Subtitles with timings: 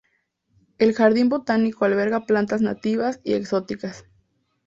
[0.79, 4.05] El jardín botánico alberga plantas nativas y exóticas.